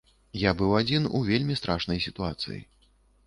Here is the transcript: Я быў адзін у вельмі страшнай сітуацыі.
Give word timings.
Я 0.43 0.53
быў 0.61 0.71
адзін 0.77 1.03
у 1.19 1.21
вельмі 1.27 1.57
страшнай 1.61 2.03
сітуацыі. 2.09 2.57